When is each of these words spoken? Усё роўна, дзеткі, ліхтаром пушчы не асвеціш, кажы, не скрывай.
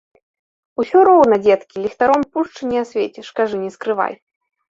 Усё 0.83 1.01
роўна, 1.09 1.35
дзеткі, 1.47 1.75
ліхтаром 1.83 2.23
пушчы 2.37 2.61
не 2.71 2.79
асвеціш, 2.85 3.27
кажы, 3.41 3.57
не 3.67 3.69
скрывай. 3.77 4.13